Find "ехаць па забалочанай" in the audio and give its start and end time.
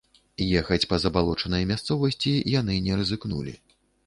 0.61-1.67